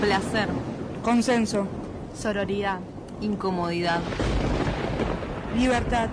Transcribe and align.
Placer. 0.00 0.48
Consenso. 1.02 1.66
Sororidad. 2.18 2.80
Incomodidad. 3.20 4.00
Libertad. 5.54 6.08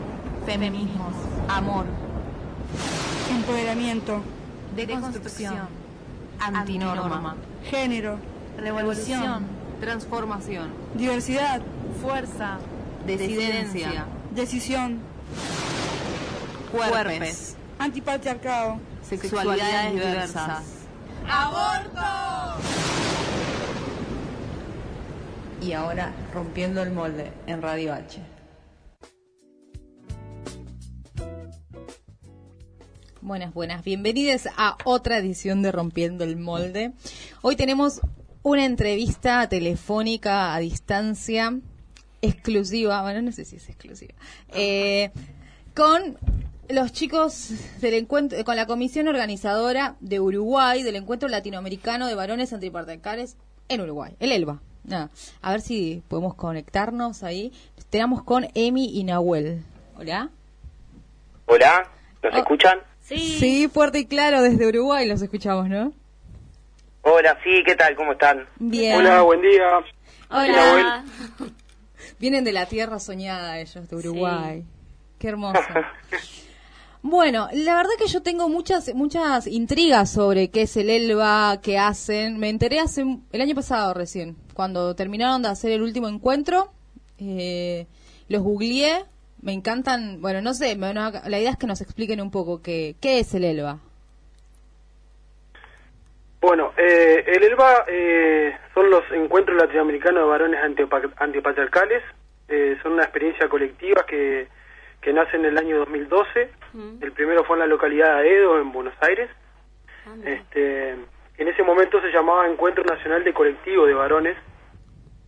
Feminismos. 0.45 1.13
Amor. 1.47 1.85
Empoderamiento. 3.31 4.21
Deconstrucción. 4.75 5.69
Antinorma. 6.39 7.37
Género. 7.69 8.17
Revolución. 8.57 9.45
Transformación. 9.79 10.69
Diversidad. 10.95 11.61
Fuerza. 12.01 12.57
Desidencia. 13.05 14.05
Decisión. 14.31 14.99
Cuerpes. 16.73 17.55
Antipatriarcado. 17.79 18.79
Sexualidades 19.07 19.93
diversas. 19.93 20.74
Y 25.61 25.73
ahora 25.73 26.13
rompiendo 26.33 26.83
el 26.83 26.91
molde 26.91 27.31
en 27.47 27.61
Radio 27.61 27.93
H. 27.93 28.21
Buenas, 33.21 33.53
buenas. 33.55 33.83
Bienvenidos 33.83 34.47
a 34.55 34.77
otra 34.83 35.17
edición 35.17 35.63
de 35.63 35.71
Rompiendo 35.71 36.23
el 36.23 36.37
Molde. 36.37 36.93
Hoy 37.41 37.55
tenemos 37.55 38.01
una 38.43 38.63
entrevista 38.63 39.49
telefónica 39.49 40.53
a 40.53 40.59
distancia 40.59 41.59
exclusiva, 42.21 43.01
bueno, 43.01 43.23
no 43.23 43.31
sé 43.31 43.45
si 43.45 43.55
es 43.55 43.67
exclusiva, 43.67 44.13
eh, 44.53 45.09
con 45.73 46.19
los 46.69 46.91
chicos 46.91 47.51
del 47.81 47.93
encuentro, 47.93 48.43
con 48.43 48.55
la 48.55 48.65
comisión 48.65 49.07
organizadora 49.07 49.95
de 49.99 50.19
Uruguay 50.19 50.83
del 50.83 50.95
encuentro 50.95 51.29
latinoamericano 51.29 52.07
de 52.07 52.15
varones 52.15 52.53
antipatriarcales 52.53 53.37
en 53.69 53.81
Uruguay, 53.81 54.15
el 54.19 54.31
ELBA. 54.31 54.61
Nada. 54.83 55.09
A 55.41 55.51
ver 55.51 55.61
si 55.61 56.03
podemos 56.07 56.35
conectarnos 56.35 57.23
ahí. 57.23 57.51
Tenemos 57.89 58.23
con 58.23 58.47
Emi 58.53 58.97
y 58.99 59.03
Nahuel. 59.03 59.63
Hola. 59.97 60.29
Hola, 61.47 61.89
¿nos 62.23 62.33
Oh. 62.33 62.37
escuchan? 62.37 62.79
Sí, 63.01 63.69
fuerte 63.71 63.99
y 63.99 64.05
claro, 64.05 64.41
desde 64.41 64.67
Uruguay 64.67 65.07
los 65.07 65.21
escuchamos, 65.21 65.69
¿no? 65.69 65.93
Hola, 67.03 67.37
sí, 67.43 67.61
¿qué 67.65 67.75
tal? 67.75 67.95
¿Cómo 67.95 68.13
están? 68.13 68.47
Bien. 68.57 68.97
Hola, 68.97 69.21
buen 69.21 69.41
día. 69.41 69.63
Hola. 70.31 71.03
Vienen 72.19 72.43
de 72.43 72.51
la 72.51 72.65
tierra 72.65 72.99
soñada 72.99 73.59
ellos, 73.59 73.87
de 73.89 73.95
Uruguay. 73.95 74.63
Qué 75.19 75.27
hermoso. 75.29 75.59
Bueno, 77.07 77.49
la 77.53 77.75
verdad 77.75 77.91
que 77.99 78.07
yo 78.07 78.23
tengo 78.23 78.49
muchas 78.49 78.91
muchas 78.95 79.45
intrigas 79.45 80.09
sobre 80.11 80.49
qué 80.49 80.63
es 80.63 80.75
el 80.75 80.89
ELBA, 80.89 81.61
qué 81.61 81.77
hacen. 81.77 82.39
Me 82.39 82.49
enteré 82.49 82.79
hace 82.79 83.05
el 83.31 83.41
año 83.41 83.53
pasado 83.53 83.93
recién, 83.93 84.35
cuando 84.55 84.95
terminaron 84.95 85.43
de 85.43 85.49
hacer 85.49 85.71
el 85.71 85.83
último 85.83 86.07
encuentro. 86.07 86.71
eh, 87.19 87.85
los 88.27 88.41
googleé, 88.41 89.05
me 89.43 89.53
encantan. 89.53 90.19
Bueno, 90.19 90.41
no 90.41 90.55
sé, 90.55 90.75
la 90.75 91.39
idea 91.39 91.51
es 91.51 91.57
que 91.57 91.67
nos 91.67 91.79
expliquen 91.79 92.19
un 92.21 92.31
poco 92.31 92.63
qué, 92.63 92.95
qué 92.99 93.19
es 93.19 93.31
el 93.35 93.43
ELBA. 93.43 93.77
Bueno, 96.41 96.71
eh, 96.75 97.23
el 97.27 97.43
ELBA 97.43 97.85
eh, 97.87 98.51
son 98.73 98.89
los 98.89 99.03
encuentros 99.11 99.55
latinoamericanos 99.61 100.23
de 100.23 100.27
varones 100.27 100.59
antipa- 100.59 101.13
antipatriarcales. 101.17 102.01
Eh, 102.47 102.77
son 102.81 102.93
una 102.93 103.03
experiencia 103.03 103.47
colectiva 103.47 104.03
que, 104.07 104.47
que 105.05 105.13
nace 105.13 105.37
en 105.37 105.45
el 105.45 105.55
año 105.55 105.77
2012. 105.77 106.49
El 106.99 107.11
primero 107.11 107.43
fue 107.45 107.55
en 107.57 107.59
la 107.59 107.67
localidad 107.67 108.17
de 108.23 108.37
Edo, 108.39 108.59
en 108.59 108.71
Buenos 108.71 108.95
Aires. 109.01 109.29
Este, 110.25 110.89
en 110.93 111.47
ese 111.47 111.61
momento 111.61 112.01
se 112.01 112.07
llamaba 112.11 112.47
Encuentro 112.49 112.83
Nacional 112.83 113.23
de 113.23 113.31
Colectivo 113.31 113.85
de 113.85 113.93
Varones, 113.93 114.35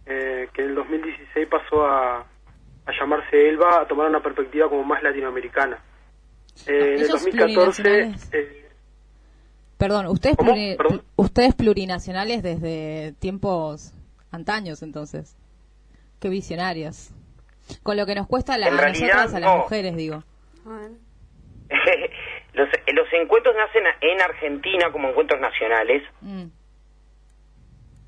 eh, 0.07 0.49
que 0.51 0.63
en 0.63 0.69
el 0.69 0.75
2016 0.75 1.47
pasó 1.47 1.85
a, 1.85 2.17
a 2.21 2.91
llamarse 2.99 3.49
ELBA, 3.49 3.81
a 3.81 3.87
tomar 3.87 4.09
una 4.09 4.19
perspectiva 4.21 4.67
como 4.67 4.83
más 4.83 5.03
latinoamericana. 5.03 5.77
Eh, 6.65 6.71
en 6.75 6.83
el 6.93 6.93
¿Ellos 7.01 7.09
2014... 7.11 7.83
plurinacionales? 7.83 8.33
eh, 8.33 8.63
Perdón, 9.77 10.07
ustedes, 10.07 10.37
Perdón. 10.37 11.03
ustedes 11.17 11.53
plurinacionales 11.53 12.41
desde 12.41 13.13
tiempos 13.19 13.93
antaños, 14.31 14.81
entonces. 14.81 15.37
Qué 16.19 16.29
visionarios. 16.29 17.11
Con 17.83 17.97
lo 17.97 18.05
que 18.05 18.15
nos 18.15 18.27
cuesta 18.27 18.53
a, 18.55 18.57
la- 18.57 18.67
En 18.67 18.73
a 18.75 18.81
realidad, 18.81 19.07
nosotras, 19.23 19.35
a 19.35 19.39
las 19.39 19.49
no. 19.51 19.57
mujeres, 19.63 19.95
digo. 19.95 20.23
los, 22.53 22.69
los 22.93 23.13
encuentros 23.13 23.55
nacen 23.55 23.83
en 24.01 24.21
Argentina 24.21 24.91
como 24.91 25.09
encuentros 25.09 25.39
nacionales. 25.41 26.03
Mm. 26.21 26.45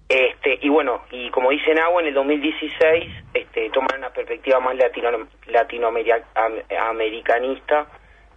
Este, 0.10 0.58
y 0.62 0.70
bueno, 0.70 1.04
y 1.12 1.30
como 1.30 1.52
dice 1.52 1.74
Nahua, 1.74 2.02
en 2.02 2.08
el 2.08 2.14
2016 2.16 3.14
este, 3.34 3.70
toman 3.70 4.00
una 4.00 4.12
perspectiva 4.12 4.60
más 4.60 4.76
latino, 4.76 5.10
latinoamericanista. 5.46 7.88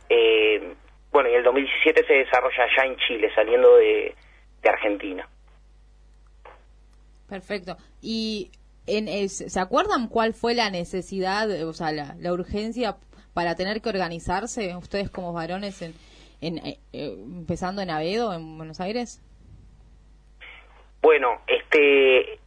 Eh, 0.08 0.74
bueno, 1.10 1.30
y 1.30 1.34
el 1.34 1.42
2017 1.44 2.06
se 2.06 2.12
desarrolla 2.12 2.64
allá 2.64 2.84
en 2.86 2.96
Chile, 2.96 3.30
saliendo 3.34 3.76
de, 3.76 4.14
de 4.62 4.68
Argentina. 4.68 5.26
Perfecto. 7.28 7.76
¿Y 8.02 8.50
en, 8.86 9.08
es- 9.08 9.44
se 9.52 9.60
acuerdan 9.60 10.08
cuál 10.08 10.34
fue 10.34 10.54
la 10.54 10.70
necesidad, 10.70 11.50
eh, 11.50 11.64
o 11.64 11.72
sea, 11.72 11.92
la, 11.92 12.32
urgencia 12.32 12.96
para 13.34 13.54
tener 13.54 13.80
que 13.80 13.88
organizarse 13.88 14.76
ustedes 14.76 15.10
como 15.10 15.32
varones, 15.32 15.80
en, 15.82 15.94
en, 16.40 16.58
eh, 16.58 16.78
eh, 16.92 17.14
empezando 17.18 17.80
en 17.82 17.90
Avedo, 17.90 18.32
en 18.34 18.56
Buenos 18.58 18.80
Aires? 18.80 19.22
Bueno, 21.00 21.40
este 21.46 22.38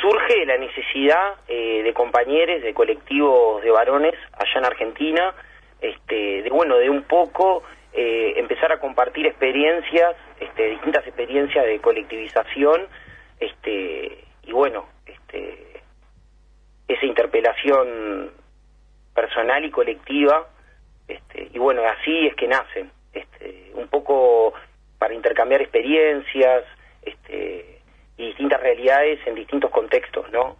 surge 0.00 0.46
la 0.46 0.58
necesidad 0.58 1.34
eh, 1.48 1.82
de 1.82 1.92
compañeros, 1.92 2.62
de 2.62 2.72
colectivos 2.74 3.62
de 3.62 3.70
varones 3.70 4.14
allá 4.32 4.58
en 4.58 4.64
Argentina, 4.64 5.34
este, 5.80 6.42
de 6.42 6.50
bueno, 6.50 6.76
de 6.76 6.88
un 6.90 7.02
poco 7.02 7.62
eh, 7.92 8.34
empezar 8.36 8.70
a 8.72 8.80
compartir 8.80 9.26
experiencias, 9.26 10.14
este, 10.40 10.70
distintas 10.70 11.06
experiencias 11.06 11.64
de 11.66 11.80
colectivización, 11.80 12.86
este, 13.40 14.24
y 14.44 14.52
bueno, 14.52 14.86
este, 15.06 15.67
esa 16.88 17.06
interpelación 17.06 18.32
personal 19.14 19.64
y 19.64 19.70
colectiva, 19.70 20.48
este, 21.06 21.50
y 21.52 21.58
bueno, 21.58 21.82
así 21.86 22.26
es 22.26 22.34
que 22.34 22.48
nacen, 22.48 22.90
este, 23.12 23.70
un 23.74 23.88
poco 23.88 24.54
para 24.98 25.14
intercambiar 25.14 25.60
experiencias, 25.60 26.64
este, 27.02 27.78
y 28.16 28.26
distintas 28.26 28.60
realidades 28.60 29.20
en 29.26 29.34
distintos 29.34 29.70
contextos, 29.70 30.30
¿no? 30.32 30.56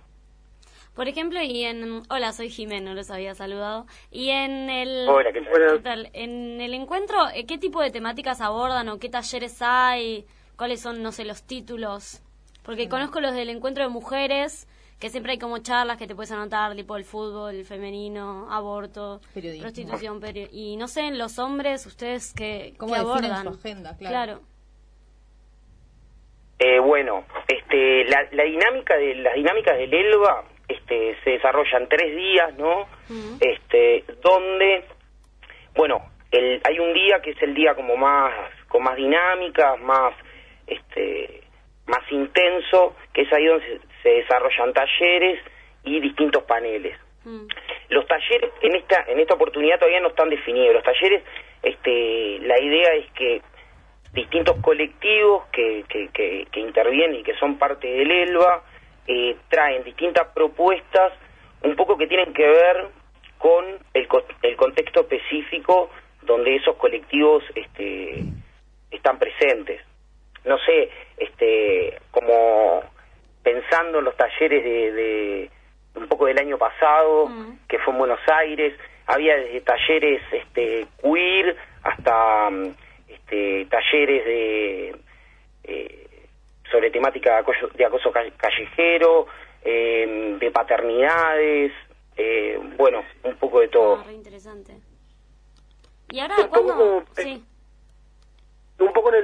Por 0.95 1.07
ejemplo, 1.07 1.41
y 1.41 1.65
en... 1.65 2.03
Hola, 2.11 2.33
soy 2.33 2.51
Jimeno, 2.51 2.93
los 2.93 3.11
había 3.11 3.35
saludado. 3.35 3.87
Y 4.11 4.31
en 4.31 4.69
el... 4.69 5.09
Hola, 5.09 5.33
¿qué 5.33 5.43
tal? 5.43 5.53
Hola. 5.55 5.73
¿Qué 5.75 5.79
tal? 5.81 6.11
En 6.13 6.61
el 6.61 6.75
encuentro, 6.75 7.17
eh, 7.35 7.47
¿qué 7.47 7.57
tipo 7.57 7.81
de 7.81 7.93
temáticas 7.93 8.41
abordan 8.41 8.89
o 8.89 8.99
qué 8.99 9.09
talleres 9.09 9.61
hay? 9.61 10.27
¿Cuáles 10.57 10.81
son, 10.81 11.03
no 11.03 11.13
sé, 11.13 11.25
los 11.25 11.47
títulos? 11.47 12.21
Porque 12.65 12.89
conozco 12.89 13.21
los 13.21 13.33
del 13.33 13.49
encuentro 13.49 13.85
de 13.85 13.91
mujeres, 13.91 14.67
que 14.99 15.11
siempre 15.11 15.33
hay 15.33 15.39
como 15.39 15.59
charlas 15.59 15.97
que 15.97 16.07
te 16.07 16.15
puedes 16.15 16.33
anotar, 16.33 16.75
tipo 16.75 16.97
el 16.97 17.05
fútbol, 17.05 17.65
femenino, 17.65 18.49
aborto, 18.51 19.21
Periodismo. 19.33 19.63
prostitución, 19.63 20.21
peri- 20.21 20.49
y 20.51 20.77
no 20.77 20.89
sé, 20.89 21.03
en 21.03 21.19
los 21.19 21.39
hombres, 21.39 21.87
ustedes 21.87 22.35
qué, 22.35 22.75
¿Cómo 22.79 22.95
qué 22.95 23.01
abordan. 23.01 23.43
su 23.45 23.51
agenda? 23.61 23.97
Claro. 23.97 24.11
Claro. 24.11 24.41
Eh, 26.59 26.81
bueno, 26.81 27.25
este, 27.47 28.05
la, 28.07 28.27
la 28.33 28.43
dinámica 28.43 28.97
de 28.97 29.15
las 29.17 29.35
dinámicas 29.35 29.79
del 29.79 29.95
ELBA 29.95 30.45
este, 30.67 31.17
se 31.23 31.31
desarrollan 31.31 31.89
tres 31.89 32.17
días, 32.17 32.53
¿no? 32.59 32.89
Este, 33.41 34.05
donde, 34.21 34.85
bueno, 35.77 36.03
el, 36.33 36.61
hay 36.65 36.79
un 36.81 36.93
día 36.95 37.21
que 37.23 37.31
es 37.31 37.43
el 37.43 37.55
día 37.55 37.77
como 37.77 37.97
más, 37.97 38.35
con 38.67 38.83
más 38.83 38.97
dinámicas, 38.97 39.81
más, 39.81 40.13
este, 40.67 41.45
más 41.87 42.03
intenso, 42.11 42.97
que 43.13 43.23
es 43.23 43.33
ahí 43.33 43.47
donde 43.47 43.65
se, 43.67 43.81
se 44.03 44.09
desarrollan 44.09 44.73
talleres 44.73 45.41
y 45.85 46.01
distintos 46.01 46.43
paneles. 46.45 46.99
Mm. 47.25 47.47
Los 47.91 48.07
talleres 48.07 48.51
en 48.63 48.77
esta 48.77 49.05
en 49.09 49.19
esta 49.21 49.35
oportunidad 49.35 49.79
todavía 49.79 50.01
no 50.01 50.09
están 50.09 50.31
definidos. 50.31 50.75
Los 50.75 50.85
talleres, 50.85 51.23
este, 51.63 52.39
la 52.41 52.61
idea 52.61 52.95
es 52.95 53.11
que 53.13 53.43
distintos 54.13 54.57
colectivos 54.61 55.47
que, 55.53 55.85
que, 55.89 56.09
que, 56.09 56.47
que 56.51 56.61
intervienen 56.61 57.21
y 57.21 57.23
que 57.23 57.35
son 57.35 57.59
parte 57.59 57.87
del 57.87 58.11
ELBA 58.11 58.63
eh, 59.07 59.37
traen 59.49 59.85
distintas 59.85 60.29
propuestas 60.35 61.13
un 61.63 61.75
poco 61.77 61.97
que 61.97 62.07
tienen 62.07 62.33
que 62.33 62.47
ver 62.47 62.87
con 63.39 63.65
el, 63.95 64.09
el 64.43 64.57
contexto 64.57 65.01
específico 65.01 65.91
donde 66.23 66.57
esos 66.57 66.77
colectivos 66.77 67.43
este, 67.55 68.25
están 68.91 69.19
presentes. 69.19 69.81
No 70.45 70.59
sé, 70.59 70.91
este, 71.17 71.99
como 72.11 72.83
pensando 73.53 73.99
en 74.01 74.05
los 74.05 74.17
talleres 74.17 74.63
de, 74.63 74.93
de 74.93 75.51
un 75.95 76.07
poco 76.09 76.27
del 76.27 76.39
año 76.39 76.59
pasado, 76.59 77.31
que 77.69 77.79
fue 77.79 77.93
en 77.95 77.99
Buenos 77.99 78.21
Aires, 78.29 78.75
había 79.07 79.37
desde 79.37 79.61
talleres 79.63 80.21
este, 80.33 80.87
queer 81.03 81.57
hasta 81.83 82.51
mm, 82.51 82.75
este, 83.09 83.67
talleres 83.71 84.25
de, 84.25 84.97
eh, 85.65 86.05
temática 86.93 87.33
de 87.33 87.37
acoso, 87.39 87.69
de 87.75 87.85
acoso 87.85 88.13
ca- 88.13 88.31
callejero, 88.37 89.27
eh, 89.63 90.37
de 90.39 90.51
paternidades, 90.51 91.73
eh, 92.17 92.59
bueno, 92.77 93.03
un 93.25 93.37
poco 93.37 93.61
de 93.61 93.69
todo. 93.69 93.97
Ah, 94.01 94.05
re 94.07 94.13
interesante. 94.13 94.75
¿Y 96.11 96.21
ahora 96.21 96.37
cuándo? 96.49 96.75
como- 96.75 97.05
Sí. 97.17 97.45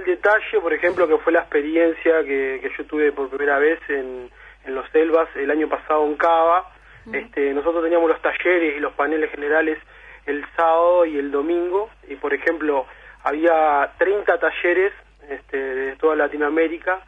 El 0.05 0.17
detalle, 0.17 0.61
por 0.61 0.73
ejemplo, 0.73 1.09
que 1.09 1.17
fue 1.19 1.33
la 1.33 1.41
experiencia 1.41 2.23
que, 2.25 2.61
que 2.61 2.71
yo 2.77 2.85
tuve 2.85 3.11
por 3.13 3.31
primera 3.31 3.59
vez 3.59 3.79
en, 3.89 4.31
en 4.65 4.75
los 4.75 4.89
Selvas 4.91 5.29
el 5.35 5.51
año 5.51 5.69
pasado 5.69 6.05
en 6.05 6.17
Cava. 6.17 6.71
Este, 7.13 7.53
nosotros 7.53 7.83
teníamos 7.83 8.09
los 8.09 8.21
talleres 8.21 8.77
y 8.77 8.81
los 8.81 8.93
paneles 8.95 9.31
generales 9.31 9.79
el 10.27 10.45
sábado 10.57 11.05
y 11.05 11.19
el 11.19 11.31
domingo 11.31 11.91
y, 12.09 12.17
por 12.17 12.33
ejemplo, 12.33 12.87
había 13.23 13.93
30 13.99 14.39
talleres 14.39 14.93
este, 15.29 15.57
de 15.57 15.97
toda 15.97 16.17
Latinoamérica. 16.17 17.01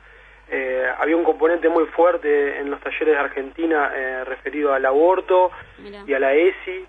Eh, 0.49 0.87
había 0.99 1.17
un 1.17 1.25
componente 1.25 1.69
muy 1.69 1.87
fuerte 1.87 2.59
en 2.61 2.71
los 2.71 2.81
talleres 2.81 3.09
de 3.09 3.19
Argentina 3.19 3.91
eh, 3.95 4.25
referido 4.25 4.73
al 4.73 4.87
aborto 4.87 5.51
Mira. 5.79 6.03
y 6.07 6.15
a 6.15 6.19
la 6.19 6.35
ESI. 6.35 6.87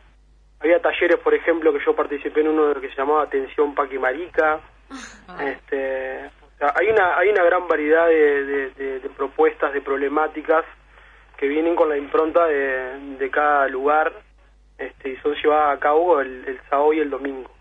Había 0.59 0.81
talleres, 0.81 1.18
por 1.18 1.33
ejemplo, 1.33 1.74
que 1.74 1.83
yo 1.86 1.95
participé 1.95 2.42
en 2.42 2.50
uno 2.50 2.74
que 2.80 2.89
se 2.89 2.95
llamaba 2.95 3.24
Atención 3.24 3.75
Paqui 3.75 3.98
Marica. 5.27 5.49
Este, 5.51 6.25
o 6.25 6.57
sea, 6.57 6.73
hay 6.75 6.87
una 6.89 7.17
hay 7.17 7.29
una 7.29 7.43
gran 7.43 7.67
variedad 7.67 8.07
de, 8.07 8.43
de- 8.45 8.69
de- 8.71 8.99
de 8.99 9.09
propuestas, 9.09 9.73
de 9.73 9.81
problemáticas 9.81 10.65
que 11.37 11.47
vienen 11.47 11.75
con 11.75 11.89
la 11.89 11.97
impronta 11.97 12.45
de, 12.47 13.17
de 13.19 13.29
cada 13.29 13.67
lugar 13.67 14.11
este, 14.77 15.09
y 15.09 15.17
son 15.17 15.35
llevadas 15.35 15.77
a 15.77 15.79
cabo 15.79 16.19
el, 16.21 16.45
el 16.47 16.59
sábado 16.69 16.93
y 16.93 16.99
el 16.99 17.09
domingo, 17.09 17.51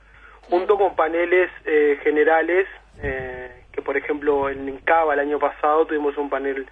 junto 0.49 0.79
con 0.79 0.97
paneles 0.97 1.51
eh, 1.65 1.99
generales 2.03 2.67
eh, 3.03 3.65
que, 3.73 3.83
por 3.83 3.97
ejemplo, 3.99 4.49
en 4.49 4.79
Cava 4.79 5.13
el 5.15 5.21
año 5.21 5.39
pasado 5.39 5.85
tuvimos 5.87 6.17
un 6.17 6.31
panel 6.31 6.67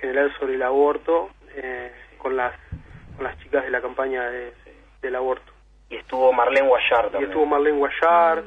general 0.00 0.32
sobre 0.38 0.54
el 0.56 0.62
aborto 0.62 1.30
eh, 1.54 1.92
con 2.18 2.36
las 2.36 2.52
con 3.16 3.24
las 3.24 3.38
chicas 3.38 3.64
de 3.64 3.70
la 3.70 3.80
campaña 3.80 4.28
de- 4.30 4.52
del 5.00 5.16
aborto. 5.16 5.50
Y 5.88 5.96
estuvo 5.96 6.30
Marlene 6.32 6.68
Guayar 6.68 7.06
Y 7.06 7.10
también. 7.10 7.30
estuvo 7.30 7.46
Marlene 7.46 7.78
Guayar. 7.78 8.42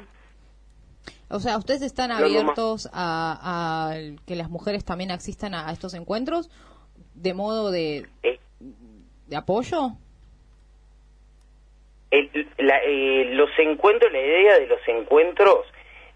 O 1.33 1.39
sea, 1.39 1.57
¿ustedes 1.57 1.81
están 1.81 2.11
abiertos 2.11 2.87
a, 2.93 3.89
a 3.91 3.95
que 4.27 4.35
las 4.35 4.49
mujeres 4.51 4.85
también 4.85 5.09
asistan 5.11 5.55
a, 5.55 5.67
a 5.67 5.71
estos 5.71 5.93
encuentros 5.95 6.49
de 7.15 7.33
modo 7.33 7.71
de, 7.71 8.05
Eh, 8.21 8.39
de 9.27 9.35
apoyo? 9.35 9.93
el- 12.11 12.47
la- 12.57 12.81
eh, 12.85 13.25
los 13.33 13.49
encuentros, 13.57 14.11
la 14.11 14.19
idea 14.19 14.59
de 14.59 14.67
los 14.67 14.79
encuentros 14.87 15.65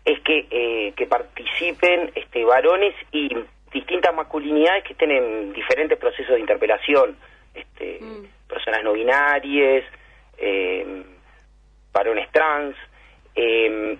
es 0.06 0.20
que, 0.22 0.48
eh, 0.52 0.94
que 0.96 1.08
participen 1.08 2.12
este, 2.16 2.46
varones 2.46 2.94
y 3.12 3.30
distintas 3.74 4.14
masculinidades 4.16 4.84
que 4.84 4.94
estén 4.94 5.12
en 5.12 5.52
diferentes 5.54 5.98
procesos 5.98 6.36
de 6.36 6.40
interpelación, 6.42 7.18
este, 7.56 8.00
personas 8.48 8.84
no 8.84 8.94
binarias, 8.94 9.84
eh, 10.38 11.04
varones 11.92 12.32
trans. 12.32 12.76
eh, 13.40 13.98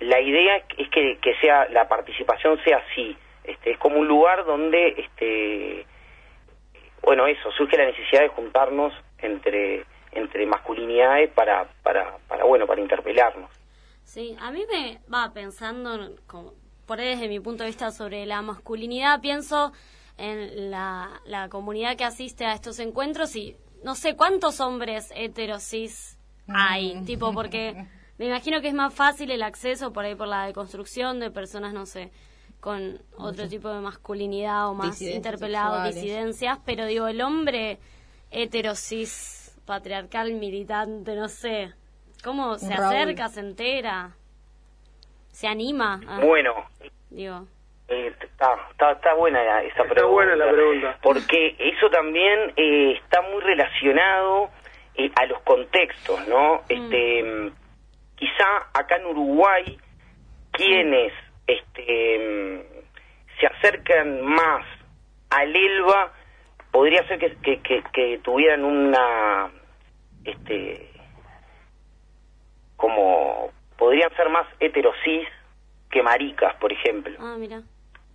la 0.00 0.20
idea 0.20 0.56
es 0.76 0.88
que, 0.90 1.18
que 1.20 1.34
sea 1.40 1.68
la 1.70 1.88
participación 1.88 2.62
sea 2.64 2.78
así, 2.78 3.16
este, 3.44 3.72
es 3.72 3.78
como 3.78 3.98
un 3.98 4.08
lugar 4.08 4.44
donde 4.44 4.88
este, 4.98 5.86
bueno, 7.02 7.26
eso, 7.26 7.50
surge 7.52 7.76
la 7.76 7.86
necesidad 7.86 8.22
de 8.22 8.28
juntarnos 8.28 8.92
entre 9.18 9.84
entre 10.14 10.46
masculinidades 10.46 11.30
para, 11.30 11.68
para, 11.82 12.18
para 12.28 12.44
bueno, 12.44 12.66
para 12.66 12.80
interpelarnos. 12.80 13.50
Sí, 14.04 14.36
a 14.40 14.50
mí 14.52 14.64
me 14.70 15.00
va 15.12 15.32
pensando, 15.32 16.14
como, 16.26 16.52
por 16.86 17.00
ahí 17.00 17.08
desde 17.08 17.28
mi 17.28 17.40
punto 17.40 17.64
de 17.64 17.70
vista 17.70 17.90
sobre 17.90 18.24
la 18.26 18.42
masculinidad, 18.42 19.20
pienso 19.20 19.72
en 20.16 20.70
la, 20.70 21.20
la 21.24 21.48
comunidad 21.48 21.96
que 21.96 22.04
asiste 22.04 22.44
a 22.44 22.52
estos 22.52 22.78
encuentros 22.78 23.34
y 23.34 23.56
no 23.82 23.94
sé 23.94 24.14
cuántos 24.14 24.60
hombres 24.60 25.12
heterosis 25.16 26.16
hay, 26.48 27.02
tipo, 27.04 27.32
porque 27.32 27.74
me 28.18 28.26
imagino 28.26 28.60
que 28.60 28.68
es 28.68 28.74
más 28.74 28.94
fácil 28.94 29.30
el 29.30 29.42
acceso 29.42 29.92
por 29.92 30.04
ahí 30.04 30.14
por 30.14 30.28
la 30.28 30.46
deconstrucción 30.46 31.20
de 31.20 31.30
personas, 31.30 31.72
no 31.72 31.86
sé, 31.86 32.10
con 32.60 32.98
otro 33.16 33.48
tipo 33.48 33.68
de 33.68 33.80
masculinidad 33.80 34.68
o 34.68 34.74
más 34.74 34.90
Disidencias 34.98 35.16
interpelado, 35.16 35.74
sexuales. 35.74 35.94
disidencias, 35.96 36.58
pero 36.64 36.86
digo, 36.86 37.06
el 37.08 37.20
hombre 37.20 37.78
heterosis, 38.30 39.56
patriarcal, 39.66 40.32
militante, 40.34 41.14
no 41.16 41.28
sé, 41.28 41.72
¿cómo 42.22 42.56
se 42.58 42.74
Raúl. 42.74 42.94
acerca, 42.96 43.28
se 43.28 43.40
entera, 43.40 44.10
se 45.28 45.46
anima? 45.48 46.00
a- 46.06 46.20
Bueno, 46.20 46.54
digo, 47.10 47.46
eh, 47.88 48.14
está, 48.20 48.54
está, 48.70 48.92
está 48.92 49.14
buena 49.14 49.40
esa 49.62 49.68
Está 49.82 49.82
pregunta. 49.84 50.06
buena 50.12 50.36
la 50.36 50.50
pregunta. 50.52 50.98
Porque 51.02 51.56
eso 51.58 51.90
también 51.90 52.52
eh, 52.56 52.92
está 53.02 53.20
muy 53.22 53.40
relacionado 53.42 54.50
eh, 54.94 55.10
a 55.16 55.26
los 55.26 55.40
contextos, 55.42 56.26
¿no? 56.28 56.62
Este, 56.68 57.22
mm, 57.22 57.52
quizá 58.16 58.68
acá 58.72 58.96
en 58.96 59.06
Uruguay, 59.06 59.78
quienes 60.52 61.12
este, 61.46 62.66
se 63.40 63.46
acercan 63.46 64.22
más 64.22 64.64
al 65.30 65.54
ELBA, 65.54 66.12
podría 66.70 67.06
ser 67.08 67.18
que, 67.18 67.36
que, 67.36 67.60
que- 67.60 67.82
que 67.92 68.18
tuvieran 68.22 68.64
una, 68.64 69.50
este, 70.24 70.90
como, 72.76 73.50
podrían 73.76 74.14
ser 74.16 74.28
más 74.28 74.46
heterosis 74.60 75.26
que 75.90 76.02
maricas, 76.02 76.54
por 76.56 76.72
ejemplo. 76.72 77.16
Ah, 77.20 77.36
mira, 77.38 77.62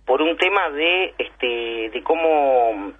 por 0.04 0.22
un 0.22 0.36
tema 0.36 0.70
de 0.70 1.14
este 1.18 1.90
de 1.90 2.02
cómo 2.02 2.92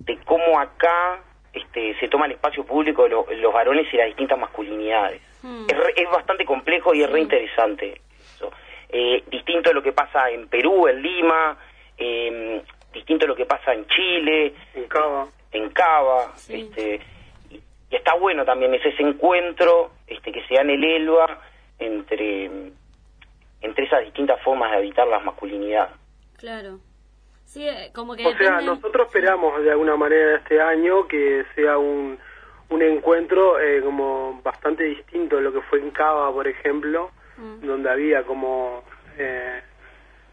de 0.00 0.18
cómo 0.24 0.58
acá 0.58 1.20
este 1.52 1.98
se 2.00 2.08
toma 2.08 2.26
el 2.26 2.32
espacio 2.32 2.64
público 2.66 3.06
lo- 3.08 3.26
los 3.30 3.52
varones 3.52 3.86
y 3.92 3.96
las 3.96 4.06
distintas 4.06 4.38
masculinidades 4.38 5.22
Hmm. 5.42 5.64
es, 5.68 5.76
re- 5.76 5.94
es 5.96 6.10
bastante 6.10 6.44
complejo 6.44 6.94
y 6.94 7.02
es 7.02 7.10
re 7.10 7.20
interesante 7.20 8.00
eso. 8.34 8.50
Eh, 8.88 9.22
distinto 9.30 9.70
a 9.70 9.72
lo 9.74 9.82
que 9.82 9.92
pasa 9.92 10.30
en 10.30 10.48
Perú 10.48 10.86
en 10.88 11.02
Lima 11.02 11.56
eh, 11.98 12.62
distinto 12.92 13.24
a 13.24 13.28
lo 13.28 13.34
que 13.36 13.44
pasa 13.46 13.72
en 13.74 13.86
Chile 13.88 14.54
En 14.74 14.84
Cava. 14.88 15.26
en 15.52 15.70
Cava, 15.70 16.32
Sí. 16.36 16.62
este, 16.62 17.00
y, 17.50 17.56
y 17.90 17.96
está 17.96 18.14
bueno 18.14 18.44
también 18.44 18.72
ese, 18.74 18.88
ese 18.90 19.02
encuentro 19.02 19.90
este, 20.06 20.32
que 20.32 20.42
se 20.46 20.54
da 20.54 20.62
en 20.62 20.70
el 20.70 20.84
ELBA 20.84 21.40
entre, 21.78 22.50
entre 23.60 23.84
esas 23.84 24.04
distintas 24.04 24.40
formas 24.42 24.70
de 24.70 24.78
habitar 24.78 25.06
la 25.08 25.18
masculinidad. 25.20 25.90
claro. 26.38 26.78
Sí, 27.44 27.66
eh, 27.66 27.90
como 27.94 28.16
que 28.16 28.26
O 28.26 28.36
sea, 28.36 28.60
nosotros 28.60 29.06
esperamos 29.06 29.62
de 29.62 29.70
alguna 29.70 29.94
manera 29.96 30.36
este 30.38 30.60
año 30.60 31.06
que 31.06 31.44
sea 31.54 31.78
un, 31.78 32.18
un 32.68 32.82
encuentro 32.82 33.60
eh, 33.60 33.80
como 33.82 34.40
bastante 34.42 34.84
distinto 34.84 35.36
de 35.36 35.42
lo 35.42 35.52
que 35.52 35.60
fue 35.62 35.78
en 35.80 35.90
Cava, 35.90 36.32
por 36.32 36.46
ejemplo, 36.48 37.10
Mm. 37.38 37.66
donde 37.66 37.90
había 37.90 38.22
como 38.24 38.82
eh, 39.18 39.60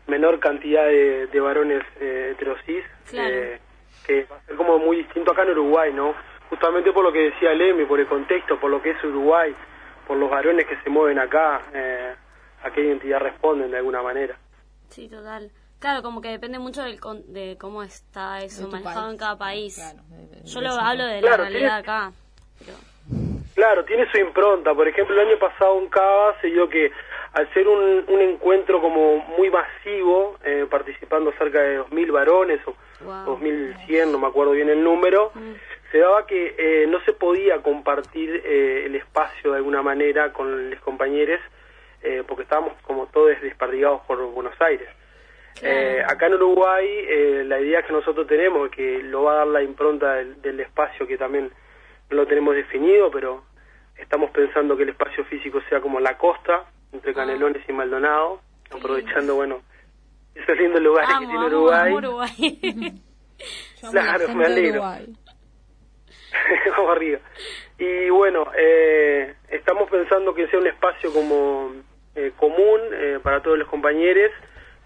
menor 0.08 0.40
cantidad 0.40 0.86
de, 0.86 1.28
de 1.28 1.40
varones 1.42 1.84
eh, 2.00 2.30
heterosis, 2.32 2.84
Claro. 3.10 3.30
eh, 3.36 3.60
que 4.06 4.24
va 4.26 4.38
a 4.38 4.42
ser 4.46 4.56
como 4.56 4.80
muy 4.80 4.98
distinto 4.98 5.32
acá 5.34 5.44
en 5.44 5.50
Uruguay, 5.52 5.92
¿no? 5.94 6.14
Justamente 6.50 6.92
por 6.94 7.04
lo 7.04 7.12
que 7.12 7.32
decía 7.32 7.54
Lemi, 7.54 7.86
por 7.86 8.00
el 8.00 8.08
contexto, 8.08 8.60
por 8.60 8.72
lo 8.72 8.82
que 8.82 8.92
es 8.92 9.04
Uruguay, 9.04 9.54
por 10.08 10.16
los 10.18 10.30
varones 10.30 10.66
que 10.66 10.78
se 10.78 10.90
mueven 10.90 11.20
acá, 11.20 11.62
eh, 11.74 12.14
a 12.64 12.72
qué 12.72 12.82
identidad 12.86 13.20
responden 13.20 13.72
de 13.72 13.78
alguna 13.78 14.02
manera. 14.02 14.38
Sí, 14.90 15.10
total. 15.10 15.52
Claro, 15.80 16.02
como 16.04 16.22
que 16.22 16.30
depende 16.30 16.60
mucho 16.60 16.84
del 16.84 17.02
con- 17.02 17.34
de 17.34 17.58
cómo 17.60 17.84
está 17.84 18.40
eso 18.40 18.70
manejado 18.70 19.02
país. 19.02 19.12
en 19.12 19.18
cada 19.18 19.38
país. 19.38 19.76
Claro, 19.76 20.04
de- 20.10 20.28
de- 20.40 20.44
Yo 20.46 20.60
de 20.62 20.66
lo 20.68 20.74
hablo 20.76 21.06
de 21.06 21.16
la 21.22 21.28
Claro, 21.28 21.44
realidad 21.44 21.60
tiene- 21.84 21.94
acá. 21.94 22.12
Pero- 22.66 22.78
Claro, 23.56 23.86
tiene 23.86 24.10
su 24.12 24.18
impronta. 24.18 24.74
Por 24.74 24.88
ejemplo, 24.88 25.14
el 25.22 25.28
año 25.28 25.38
pasado 25.38 25.78
en 25.80 25.88
Cava 25.88 26.36
se 26.42 26.48
dio 26.48 26.68
que 26.70 26.92
al 27.34 27.52
ser 27.54 27.68
un, 27.68 28.04
un 28.08 28.22
encuentro 28.22 28.82
como 28.82 29.18
muy 29.38 29.50
masivo, 29.52 30.38
eh, 30.44 30.66
participando 30.70 31.32
cerca 31.38 31.62
de 31.62 31.80
2.000 31.80 32.12
varones 32.12 32.60
o 32.68 32.76
Wow. 33.04 33.38
2.100, 33.38 34.12
no 34.12 34.18
me 34.20 34.28
acuerdo 34.28 34.54
bien 34.54 34.70
el 34.70 34.82
número, 34.82 35.34
se 35.92 35.98
daba 35.98 36.26
que 36.26 36.56
eh, 36.58 36.88
no 36.88 37.02
se 37.02 37.12
podía 37.12 37.62
compartir 37.62 38.42
eh, 38.46 38.84
el 38.86 38.96
espacio 38.96 39.52
de 39.52 39.58
alguna 39.58 39.82
manera 39.82 40.32
con 40.32 40.70
los 40.70 40.80
compañeros 40.80 41.42
eh, 42.02 42.24
porque 42.26 42.44
estábamos 42.44 42.74
como 42.84 43.08
todos 43.08 43.40
desperdigados 43.42 44.02
por 44.08 44.18
Buenos 44.32 44.56
Aires. 44.62 44.88
Eh, 45.62 46.02
acá 46.08 46.28
en 46.28 46.36
Uruguay 46.36 46.88
eh, 46.88 47.44
la 47.46 47.60
idea 47.60 47.84
que 47.84 47.92
nosotros 47.94 48.26
tenemos 48.26 48.70
que 48.72 49.04
lo 49.04 49.24
va 49.24 49.34
a 49.34 49.36
dar 49.40 49.48
la 49.48 49.62
impronta 49.64 50.14
del, 50.16 50.42
del 50.42 50.60
espacio 50.62 51.06
que 51.06 51.18
también 51.18 51.52
no 52.14 52.22
lo 52.22 52.28
tenemos 52.28 52.56
definido, 52.56 53.10
pero 53.12 53.44
estamos 53.98 54.30
pensando 54.32 54.76
que 54.78 54.84
el 54.84 54.90
espacio 54.90 55.26
físico 55.26 55.60
sea 55.70 55.82
como 55.82 56.00
la 56.00 56.18
costa 56.18 56.66
entre 56.92 57.14
Canelones 57.14 57.68
y 57.68 57.74
Maldonado, 57.74 58.42
aprovechando 58.72 59.36
bueno 59.36 59.62
esos 60.36 60.58
lindos 60.58 60.82
lugares 60.82 61.10
que 61.10 61.16
Amo, 61.16 61.28
tiene 61.30 61.46
amo, 61.46 61.48
Uruguay. 61.58 61.88
amo 61.88 61.98
Uruguay. 61.98 63.02
Claro, 63.92 64.34
me 64.36 64.46
alegro. 64.46 64.82
Vamos 66.78 66.92
arriba. 66.96 67.20
Y 67.78 68.10
bueno, 68.10 68.46
eh, 68.58 69.36
estamos 69.50 69.90
pensando 69.90 70.34
que 70.34 70.48
sea 70.48 70.60
un 70.60 70.68
espacio 70.68 71.12
como 71.14 71.74
eh, 72.16 72.32
común 72.38 72.80
eh, 72.94 73.20
para 73.22 73.42
todos 73.42 73.58
los 73.60 73.68
compañeros, 73.68 74.32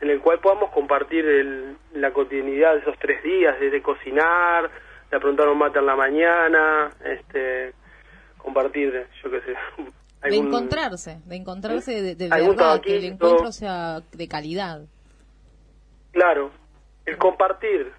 en 0.02 0.10
el 0.10 0.20
cual 0.22 0.40
podamos 0.40 0.72
compartir 0.72 1.26
el- 1.26 1.78
la 1.94 2.12
cotidianidad 2.12 2.74
de 2.74 2.80
esos 2.80 2.98
tres 3.00 3.22
días, 3.24 3.60
desde 3.60 3.82
cocinar, 3.84 4.70
de 5.10 5.18
aprontar 5.18 5.48
un 5.48 5.58
mate 5.58 5.80
en 5.80 5.86
la 5.86 5.96
mañana, 5.96 6.92
este, 7.04 7.74
compartir, 8.38 9.08
yo 9.24 9.32
qué 9.32 9.42
sé, 9.42 9.54
De 10.30 10.36
encontrarse, 10.36 11.20
de 11.26 11.36
encontrarse 11.36 12.02
de, 12.02 12.16
de 12.16 12.28
verdad, 12.28 12.82
que 12.82 12.98
el 12.98 13.06
encuentro 13.06 13.52
sea 13.52 14.02
de 14.12 14.28
calidad. 14.28 14.82
Claro, 16.12 16.52
el 17.06 17.18
compartir, 17.18 17.94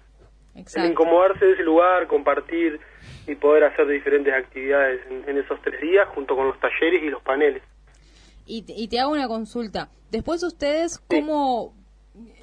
el 0.53 0.61
Exacto. 0.61 0.91
incomodarse 0.91 1.45
de 1.45 1.53
ese 1.53 1.63
lugar, 1.63 2.07
compartir 2.07 2.79
y 3.25 3.35
poder 3.35 3.63
hacer 3.63 3.87
diferentes 3.87 4.33
actividades 4.33 4.99
en, 5.09 5.29
en 5.29 5.37
esos 5.37 5.59
tres 5.61 5.81
días 5.81 6.07
junto 6.13 6.35
con 6.35 6.47
los 6.47 6.59
talleres 6.59 7.01
y 7.01 7.09
los 7.09 7.21
paneles. 7.23 7.63
Y, 8.45 8.65
y 8.67 8.87
te 8.89 8.99
hago 8.99 9.11
una 9.13 9.27
consulta. 9.27 9.89
Después 10.11 10.43
ustedes, 10.43 10.99
¿cómo 10.99 11.73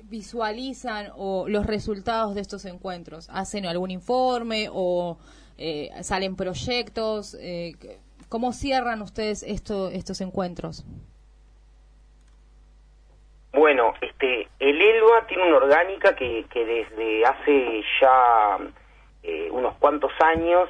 visualizan 0.09 1.09
o 1.17 1.49
los 1.49 1.67
resultados 1.67 2.35
de 2.35 2.41
estos 2.41 2.65
encuentros? 2.65 3.29
¿Hacen 3.31 3.67
algún 3.67 3.91
informe 3.91 4.69
o 4.73 5.19
eh, 5.59 5.91
salen 6.03 6.37
proyectos? 6.37 7.37
Eh, 7.41 7.75
¿Cómo 8.29 8.53
cierran 8.53 9.03
ustedes 9.03 9.43
esto, 9.43 9.89
estos 9.89 10.21
encuentros? 10.21 10.85
Bueno, 13.53 13.95
este, 14.01 14.49
el 14.59 14.81
ELVA 14.81 15.27
tiene 15.29 15.45
una 15.45 15.57
orgánica 15.57 16.15
que, 16.15 16.45
que 16.51 16.65
desde 16.65 17.25
hace 17.25 17.83
ya 18.01 18.59
eh, 19.23 19.49
unos 19.51 19.77
cuantos 19.77 20.13
años 20.21 20.69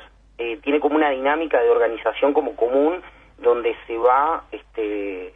tiene 0.63 0.81
como 0.81 0.97
una 0.97 1.09
dinámica 1.11 1.59
de 1.63 1.71
organización 1.71 2.35
como 2.35 2.57
común 2.57 3.01
donde 3.39 3.75
se 3.87 3.97
va 3.97 4.45
este, 4.53 5.35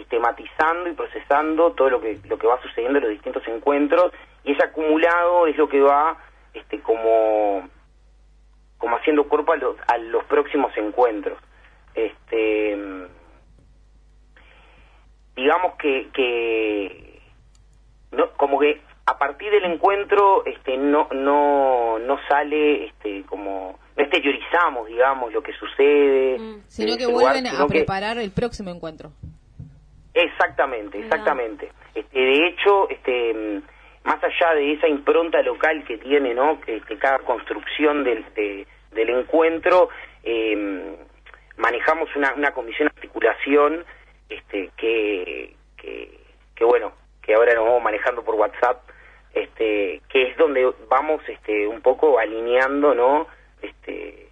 sistematizando 0.00 0.88
y 0.88 0.94
procesando 0.94 1.72
todo 1.72 1.90
lo 1.90 2.00
que 2.00 2.18
lo 2.28 2.38
que 2.38 2.46
va 2.46 2.60
sucediendo 2.62 2.98
en 2.98 3.04
los 3.04 3.12
distintos 3.12 3.46
encuentros 3.46 4.12
y 4.44 4.52
ese 4.52 4.64
acumulado 4.64 5.46
es 5.46 5.56
lo 5.56 5.68
que 5.68 5.80
va 5.80 6.16
este, 6.54 6.80
como 6.80 7.68
como 8.78 8.96
haciendo 8.96 9.28
cuerpo 9.28 9.52
a 9.52 9.56
los, 9.56 9.76
a 9.88 9.98
los 9.98 10.24
próximos 10.24 10.72
encuentros. 10.78 11.38
Este, 11.94 12.78
digamos 15.36 15.74
que, 15.76 16.08
que 16.14 17.20
no, 18.12 18.30
como 18.38 18.58
que 18.58 18.80
a 19.06 19.18
partir 19.18 19.50
del 19.50 19.64
encuentro 19.64 20.44
este 20.46 20.76
no 20.78 21.08
no 21.12 21.98
no 21.98 22.18
sale 22.28 22.86
este 22.86 23.22
como 23.24 23.78
no 23.96 24.02
exteriorizamos 24.02 24.86
digamos 24.88 25.32
lo 25.32 25.42
que 25.42 25.52
sucede 25.52 26.38
Mm. 26.38 26.62
Sino 26.68 26.92
en 26.92 26.98
que 26.98 27.04
lugar, 27.04 27.32
vuelven 27.34 27.46
sino 27.50 27.64
a 27.64 27.66
que- 27.66 27.74
preparar 27.80 28.16
el 28.18 28.30
próximo 28.30 28.70
encuentro. 28.70 29.10
Exactamente, 30.14 30.98
exactamente. 30.98 31.70
Este, 31.94 32.18
de 32.18 32.46
hecho, 32.48 32.88
este, 32.90 33.60
más 34.04 34.22
allá 34.22 34.54
de 34.54 34.72
esa 34.72 34.88
impronta 34.88 35.40
local 35.42 35.84
que 35.84 35.98
tiene, 35.98 36.34
¿no? 36.34 36.60
Que, 36.60 36.80
que 36.82 36.98
cada 36.98 37.18
construcción 37.20 38.02
del, 38.04 38.24
de- 38.34 38.66
del 38.92 39.10
encuentro, 39.10 39.88
eh, 40.24 40.96
manejamos 41.56 42.14
una, 42.16 42.32
una 42.34 42.52
comisión 42.52 42.88
de 42.88 42.94
articulación, 42.96 43.84
este, 44.28 44.70
que, 44.76 45.54
que, 45.76 46.18
que 46.56 46.64
bueno, 46.64 46.92
que 47.22 47.34
ahora 47.34 47.54
nos 47.54 47.64
vamos 47.64 47.82
manejando 47.82 48.24
por 48.24 48.34
WhatsApp, 48.34 48.82
este, 49.34 50.00
que 50.08 50.22
es 50.28 50.36
donde 50.36 50.72
vamos, 50.88 51.22
este, 51.28 51.66
un 51.68 51.80
poco 51.82 52.18
alineando, 52.18 52.94
¿no? 52.94 53.28
Este, 53.62 54.28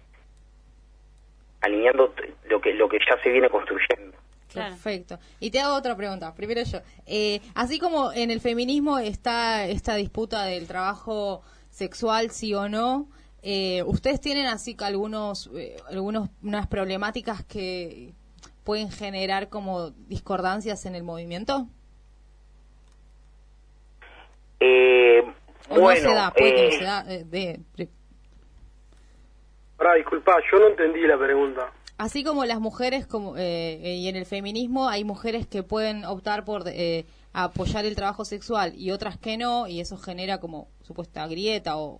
alineando 1.61 2.13
lo 2.49 2.61
que 2.61 2.73
lo 2.73 2.89
que 2.89 2.99
ya 3.07 3.17
se 3.21 3.29
viene 3.29 3.49
construyendo. 3.49 4.17
Claro. 4.49 4.71
Perfecto. 4.73 5.19
Y 5.39 5.51
te 5.51 5.59
hago 5.59 5.75
otra 5.75 5.95
pregunta. 5.95 6.33
Primero 6.33 6.63
yo. 6.63 6.79
Eh, 7.05 7.39
así 7.55 7.79
como 7.79 8.11
en 8.11 8.31
el 8.31 8.41
feminismo 8.41 8.97
está 8.99 9.65
esta 9.65 9.95
disputa 9.95 10.43
del 10.45 10.67
trabajo 10.67 11.41
sexual, 11.69 12.31
sí 12.31 12.53
o 12.55 12.67
no, 12.67 13.07
eh, 13.43 13.83
¿ustedes 13.83 14.19
tienen 14.19 14.47
así 14.47 14.75
que 14.75 14.83
algunos, 14.85 15.49
eh, 15.55 15.77
algunos, 15.89 16.29
unas 16.43 16.67
problemáticas 16.67 17.43
que 17.45 18.13
pueden 18.63 18.91
generar 18.91 19.49
como 19.49 19.91
discordancias 19.91 20.85
en 20.85 20.95
el 20.95 21.03
movimiento? 21.03 21.67
Eh, 24.59 25.21
¿O 25.69 25.79
bueno, 25.79 26.03
no 26.03 26.09
se 26.09 26.15
da? 26.15 26.31
Puede 26.33 26.55
que 26.55 26.61
no 26.63 26.69
eh, 26.69 26.77
se 26.79 26.83
da. 26.83 27.05
eh, 27.07 27.23
de- 27.25 27.59
de- 27.77 27.89
Ahora, 29.77 29.93
disculpa, 29.95 30.35
yo 30.51 30.59
no 30.59 30.67
entendí 30.67 31.01
la 31.07 31.17
pregunta. 31.17 31.71
Así 31.99 32.23
como 32.23 32.45
las 32.45 32.61
mujeres, 32.61 33.05
como 33.05 33.35
eh, 33.35 33.73
eh, 33.83 33.95
y 33.97 34.07
en 34.07 34.15
el 34.15 34.25
feminismo 34.25 34.87
hay 34.87 35.03
mujeres 35.03 35.45
que 35.45 35.63
pueden 35.63 36.05
optar 36.05 36.45
por 36.45 36.63
eh, 36.67 37.05
apoyar 37.33 37.83
el 37.83 37.93
trabajo 37.97 38.23
sexual 38.23 38.73
y 38.77 38.91
otras 38.91 39.17
que 39.17 39.37
no, 39.37 39.67
y 39.67 39.81
eso 39.81 39.97
genera 39.97 40.39
como 40.39 40.69
supuesta 40.81 41.27
grieta 41.27 41.75
o, 41.75 41.99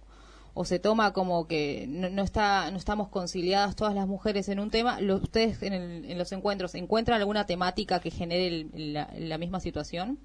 o 0.53 0.63
se 0.63 0.79
toma 0.79 1.11
como 1.11 1.47
que 1.49 1.83
no, 1.89 2.09
no 2.09 2.23
está 2.23 2.71
no 2.71 2.77
estamos 2.77 3.09
conciliadas 3.09 3.75
todas 3.75 3.93
las 3.93 4.07
mujeres 4.07 4.47
en 4.47 4.61
un 4.61 4.71
tema. 4.71 5.01
Lo- 5.01 5.17
¿Ustedes 5.17 5.61
en, 5.63 5.73
el- 5.73 6.05
en 6.09 6.17
los 6.17 6.31
encuentros 6.31 6.75
encuentran 6.75 7.19
alguna 7.19 7.45
temática 7.45 7.99
que 7.99 8.09
genere 8.09 8.47
el- 8.47 8.93
la, 8.93 9.09
la 9.17 9.37
misma 9.37 9.59
situación? 9.59 10.17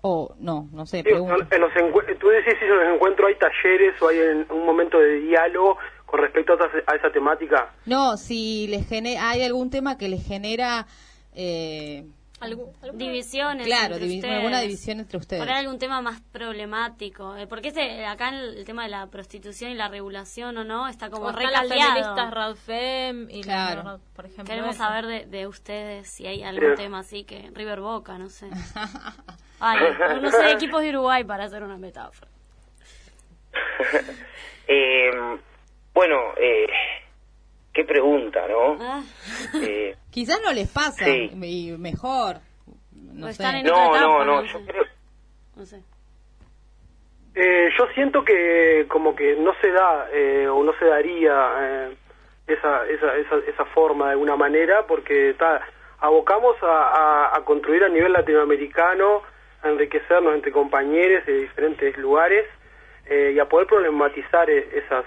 O 0.00 0.36
no, 0.38 0.68
no 0.72 0.86
sé, 0.86 1.02
Sí, 1.02 1.08
en 1.10 1.16
los 1.26 1.72
tú 2.20 2.28
decís 2.28 2.54
si 2.60 2.64
en 2.66 2.76
los 2.76 2.94
encuentros 2.94 3.28
hay 3.28 3.34
talleres 3.34 4.00
o 4.00 4.08
hay 4.08 4.18
en- 4.20 4.46
un 4.52 4.64
momento 4.64 4.96
de 5.00 5.20
diálogo 5.22 5.76
con 6.06 6.20
respecto 6.20 6.52
a, 6.54 6.56
esa- 6.56 6.92
a 6.92 6.96
esa 6.96 7.10
temática. 7.12 7.74
No, 7.84 8.16
si 8.16 8.66
les 8.68 8.88
genera, 8.88 9.28
hay 9.30 9.42
algún 9.42 9.68
tema 9.70 9.98
que 9.98 10.08
les 10.08 10.24
genera 10.26 10.86
eh, 11.34 12.06
Divisiones. 12.92 13.66
Claro, 13.66 13.94
entre 13.94 14.08
divi- 14.08 14.16
ustedes. 14.16 14.36
alguna 14.36 14.60
división 14.60 15.00
entre 15.00 15.16
ustedes. 15.18 15.42
Por 15.42 15.50
ahí 15.50 15.58
algún 15.60 15.78
tema 15.78 16.02
más 16.02 16.20
problemático. 16.20 17.34
Eh, 17.34 17.46
Porque 17.46 17.68
este, 17.68 18.04
acá 18.04 18.28
el, 18.28 18.58
el 18.58 18.64
tema 18.66 18.82
de 18.84 18.90
la 18.90 19.06
prostitución 19.06 19.70
y 19.70 19.74
la 19.74 19.88
regulación 19.88 20.56
o 20.58 20.62
no 20.64 20.86
está 20.86 21.08
como 21.08 21.32
recaldeado. 21.32 22.30
Radfem 22.30 23.28
y 23.30 23.40
Claro. 23.42 23.82
la, 23.82 23.98
por 24.14 24.26
ejemplo. 24.26 24.44
Queremos 24.44 24.74
eso. 24.74 24.84
saber 24.84 25.06
de, 25.06 25.24
de 25.26 25.46
ustedes 25.46 26.08
si 26.10 26.26
hay 26.26 26.42
algún 26.42 26.76
Sí. 26.76 26.82
tema 26.82 26.98
así 26.98 27.24
que 27.24 27.50
River 27.54 27.80
Boca, 27.80 28.18
no 28.18 28.28
sé. 28.28 28.50
Ay, 29.60 29.78
no, 29.98 30.20
no 30.20 30.30
sé, 30.30 30.50
equipos 30.52 30.82
de 30.82 30.90
Uruguay 30.90 31.24
para 31.24 31.44
hacer 31.44 31.62
una 31.62 31.78
metáfora. 31.78 32.30
eh, 34.68 35.10
bueno, 35.96 36.16
eh, 36.36 36.66
qué 37.72 37.84
pregunta, 37.84 38.46
¿no? 38.48 38.76
Ah, 38.80 39.02
Eh, 39.62 39.96
Quizás 40.10 40.40
no 40.44 40.52
les 40.52 40.68
pasa 40.70 41.04
Sí. 41.06 41.30
y 41.42 41.72
mejor. 41.78 42.36
No 42.92 43.26
sé. 43.26 43.32
están 43.32 43.56
en- 43.56 43.66
no, 43.66 43.88
otra 43.88 44.00
no, 44.02 44.06
etapa, 44.22 44.24
no, 44.26 44.36
no 44.36 44.42
yo 44.44 44.58
sé. 44.58 44.64
creo, 44.66 44.84
no 45.56 45.64
sé. 45.66 45.80
Eh, 47.34 47.68
yo 47.78 47.86
siento 47.94 48.24
que 48.24 48.86
como 48.88 49.14
que 49.14 49.36
no 49.36 49.52
se 49.60 49.70
da 49.70 50.08
eh, 50.12 50.48
o 50.48 50.62
no 50.64 50.72
se 50.78 50.86
daría 50.86 51.50
eh, 51.60 51.96
esa, 52.46 52.86
esa, 52.86 53.16
esa, 53.16 53.36
esa 53.46 53.64
forma 53.66 54.06
de 54.06 54.12
alguna 54.12 54.36
manera 54.36 54.86
porque 54.86 55.34
ta, 55.38 55.60
abocamos 55.98 56.56
a, 56.62 56.66
a- 56.66 57.36
a 57.36 57.44
construir 57.44 57.84
a 57.84 57.88
nivel 57.88 58.12
latinoamericano, 58.12 59.22
a 59.62 59.68
enriquecernos 59.68 60.34
entre 60.34 60.50
compañeros 60.52 61.26
de 61.26 61.40
diferentes 61.40 61.96
lugares 61.98 62.46
eh, 63.06 63.32
y 63.34 63.38
a 63.38 63.44
poder 63.46 63.66
problematizar 63.66 64.48
eh, 64.48 64.68
esas, 64.84 65.04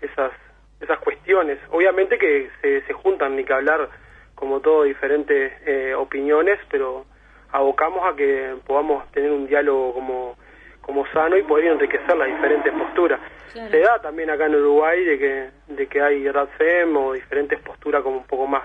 esas, 0.00 0.32
esas 0.80 0.98
cuestiones. 0.98 1.58
Obviamente 1.70 2.18
que 2.18 2.50
se, 2.60 2.82
se 2.82 2.92
juntan, 2.92 3.36
ni 3.36 3.44
que 3.44 3.52
hablar 3.52 3.88
como 4.34 4.60
todo 4.60 4.84
diferentes 4.84 5.52
eh, 5.66 5.94
opiniones, 5.94 6.58
pero 6.70 7.04
abocamos 7.52 8.10
a 8.10 8.16
que 8.16 8.54
podamos 8.66 9.10
tener 9.12 9.30
un 9.30 9.46
diálogo 9.46 9.92
como, 9.94 10.36
como 10.80 11.06
sano 11.08 11.36
y 11.36 11.42
poder 11.42 11.66
enriquecer 11.66 12.16
las 12.16 12.28
diferentes 12.28 12.72
posturas. 12.72 13.20
Claro. 13.52 13.70
Se 13.70 13.80
da 13.80 14.00
también 14.00 14.30
acá 14.30 14.46
en 14.46 14.54
Uruguay 14.54 15.04
de 15.04 15.18
que, 15.18 15.50
de 15.74 15.86
que 15.88 16.00
hay 16.00 16.30
RADFEM 16.30 16.96
o 16.96 17.12
diferentes 17.12 17.58
posturas 17.60 18.02
como 18.02 18.18
un 18.18 18.26
poco 18.26 18.46
más 18.46 18.62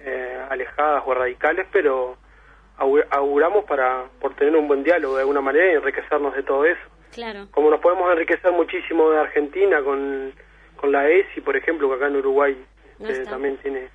eh, 0.00 0.38
alejadas 0.50 1.02
o 1.06 1.14
radicales, 1.14 1.66
pero 1.70 2.16
augur- 2.78 3.06
auguramos 3.10 3.64
para 3.66 4.04
por 4.20 4.34
tener 4.34 4.56
un 4.56 4.66
buen 4.66 4.82
diálogo 4.82 5.14
de 5.16 5.20
alguna 5.20 5.40
manera 5.42 5.72
y 5.72 5.76
enriquecernos 5.76 6.34
de 6.34 6.42
todo 6.42 6.64
eso 6.64 6.80
Claro. 7.12 7.46
como 7.52 7.70
nos 7.70 7.80
podemos 7.80 8.10
enriquecer 8.10 8.50
muchísimo 8.50 9.10
de 9.10 9.20
Argentina 9.20 9.80
con, 9.82 10.32
con 10.84 10.92
la 10.92 11.08
ESI, 11.08 11.40
por 11.40 11.56
ejemplo, 11.56 11.88
que 11.88 11.94
acá 11.96 12.08
en 12.08 12.16
Uruguay 12.16 12.56
No 12.98 13.08
eh, 13.08 13.24
también 13.24 13.56
tiene 13.62 13.88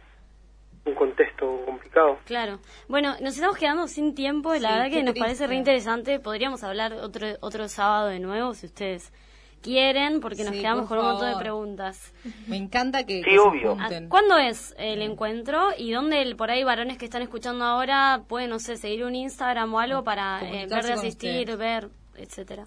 un 0.85 0.95
contexto 0.95 1.61
complicado. 1.65 2.17
Claro. 2.25 2.59
Bueno, 2.87 3.15
nos 3.21 3.35
estamos 3.35 3.57
quedando 3.57 3.87
sin 3.87 4.15
tiempo 4.15 4.55
y 4.55 4.59
la 4.59 4.69
Sí, 4.69 4.73
verdad 4.75 4.89
que 4.89 5.03
nos 5.03 5.13
triste. 5.13 5.19
parece 5.19 5.47
re 5.47 5.55
interesante. 5.55 6.19
Podríamos 6.19 6.63
hablar 6.63 6.93
otro 6.93 7.27
otro 7.41 7.67
sábado 7.67 8.07
de 8.07 8.19
nuevo 8.19 8.55
si 8.55 8.65
ustedes 8.65 9.13
quieren, 9.61 10.19
porque 10.19 10.43
nos 10.45 10.55
Sí, 10.55 10.61
quedamos 10.61 10.87
por 10.87 10.97
con 10.97 11.05
un 11.05 11.11
montón 11.11 11.31
de 11.31 11.37
preguntas. 11.37 12.13
Me 12.47 12.57
encanta 12.57 13.05
que, 13.05 13.17
Sí, 13.17 13.29
que 13.29 13.39
obvio. 13.39 13.77
Ah. 13.79 13.89
¿Cuándo 14.09 14.37
es 14.37 14.73
el 14.79 15.01
encuentro 15.03 15.69
y 15.77 15.91
dónde 15.91 16.21
el- 16.23 16.35
por 16.37 16.49
ahí 16.49 16.63
varones 16.63 16.97
que 16.97 17.05
están 17.05 17.21
escuchando 17.21 17.65
ahora 17.65 18.21
pueden, 18.27 18.49
no 18.49 18.57
sé, 18.59 18.77
seguir 18.77 19.03
un 19.03 19.13
Instagram 19.15 19.71
o 19.73 19.79
algo 19.79 20.03
para 20.03 20.39
eh, 20.43 20.65
ver 20.67 20.85
de 20.85 20.93
asistir, 20.93 21.55
ver, 21.57 21.89
etcétera? 22.15 22.65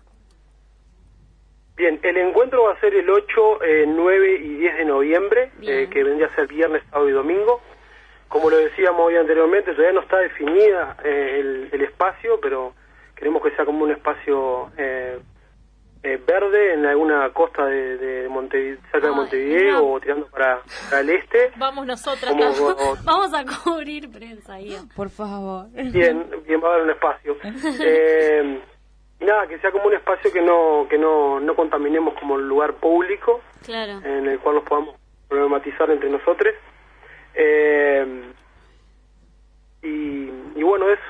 Bien, 1.77 1.99
el 2.03 2.17
encuentro 2.19 2.65
va 2.65 2.73
a 2.73 2.81
ser 2.81 2.95
el 2.95 3.09
8, 3.09 3.63
eh, 3.65 3.85
9 3.89 4.37
y 4.43 4.49
10 4.59 4.77
de 4.77 4.85
noviembre, 4.85 5.51
eh, 5.63 5.89
que 5.91 6.05
vendría 6.05 6.27
a 6.29 6.35
ser 6.35 6.47
viernes, 6.47 6.83
sábado 6.91 7.09
y 7.09 7.13
domingo. 7.13 7.61
como 8.29 8.49
lo 8.51 8.57
decíamos 8.57 9.01
hoy 9.03 9.17
anteriormente, 9.17 9.73
todavía 9.73 9.93
no 9.93 10.01
está 10.01 10.19
definida 10.19 10.97
eh, 11.05 11.37
el, 11.41 11.69
el 11.73 11.83
espacio, 11.83 12.39
pero 12.41 12.73
queremos 13.15 13.43
que 13.43 13.51
sea 13.53 13.65
como 13.67 13.85
un 13.85 13.91
espacio 13.91 14.71
eh, 14.79 15.19
eh, 16.03 16.21
verde 16.27 16.73
en 16.75 16.85
alguna 16.87 17.31
costa 17.33 17.65
de, 17.67 17.97
de 17.99 18.29
Montevi- 18.31 18.79
cerca 18.91 19.09
de 19.09 19.13
Montevideo 19.15 19.73
no. 19.79 19.85
o 19.93 20.01
tirando 20.01 20.27
para, 20.29 20.61
para 20.91 21.01
el 21.03 21.11
este. 21.11 21.53
Vamos 21.57 21.87
nosotras. 21.87 22.33
Como- 22.33 22.75
como- 22.75 22.97
Vamos 23.05 23.35
a 23.35 23.45
cubrir 23.63 24.11
prensa 24.11 24.55
ahí. 24.55 24.77
Por 24.97 25.11
favor. 25.11 25.67
bien, 25.73 26.27
bien 26.47 26.61
va 26.63 26.69
a 26.69 26.73
haber 26.73 26.85
un 26.85 26.91
espacio. 26.91 27.37
Y 29.23 29.25
nada, 29.25 29.47
que 29.47 29.59
sea 29.61 29.71
como 29.71 29.85
un 29.87 29.95
espacio 29.95 30.33
que 30.33 30.41
no 30.43 30.87
que 30.91 30.99
no, 30.99 31.39
no 31.41 31.55
contaminemos 31.55 32.15
como 32.15 32.35
un 32.35 32.49
lugar 32.49 32.75
público 32.75 33.41
Claro. 33.65 34.01
en 34.05 34.27
el 34.27 34.39
cual 34.41 34.57
nos 34.57 34.65
podamos 34.65 34.97
problematizar 35.29 35.89
entre 35.91 36.11
nosotros. 36.11 36.53
Eh, 37.35 38.23
y, 39.83 39.89
y 40.57 40.63
bueno, 40.63 40.89
eso. 40.91 41.03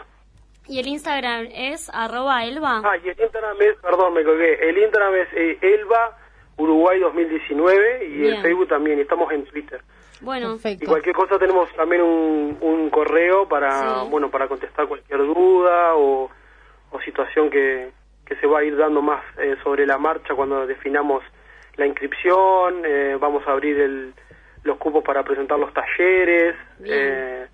¿Y 0.69 0.78
el 0.78 0.87
Instagram 0.87 1.49
es 1.52 1.90
arroba 1.92 2.45
elba? 2.45 2.83
Ah, 2.85 2.97
y 3.02 3.09
el 3.09 3.21
Instagram 3.21 3.57
es, 3.61 3.76
perdón, 3.78 4.14
me 4.14 4.25
colgué. 4.25 4.69
El 4.69 4.78
Instagram 4.78 5.14
es 5.16 5.28
eh, 5.35 5.59
Elba 5.61 6.16
Uruguay 6.57 7.00
2019 7.00 8.04
y 8.07 8.09
Bien. 8.11 8.35
el 8.35 8.42
Facebook 8.42 8.69
también. 8.69 8.99
y 8.99 9.02
Estamos 9.02 9.33
en 9.33 9.45
Twitter. 9.45 9.83
Bueno, 10.21 10.50
Y 10.50 10.59
Perfecto. 10.59 10.87
cualquier 10.87 11.14
cosa 11.16 11.38
tenemos 11.38 11.69
también 11.75 12.02
un, 12.02 12.57
un 12.61 12.90
correo 12.90 13.49
para, 13.49 14.02
Sí. 14.02 14.09
bueno, 14.11 14.31
para 14.31 14.47
contestar 14.47 14.87
cualquier 14.87 15.19
duda 15.19 15.95
o, 15.97 16.31
o 16.92 17.00
situación 17.00 17.50
que, 17.50 17.90
que 18.26 18.36
se 18.36 18.46
va 18.46 18.60
a 18.60 18.64
ir 18.64 18.76
dando 18.76 19.02
más 19.02 19.22
eh, 19.38 19.56
sobre 19.62 19.86
la 19.86 19.98
marcha 19.98 20.34
cuando 20.34 20.66
definamos 20.66 21.22
la 21.76 21.86
inscripción. 21.86 22.82
eh, 22.84 23.16
vamos 23.20 23.42
a 23.46 23.52
abrir 23.52 23.78
el, 23.80 24.14
los 24.64 24.78
cupos 24.78 25.02
para 25.04 25.22
presentar 25.22 25.58
los 25.58 25.72
talleres. 25.74 26.54
Eh, 26.84 27.46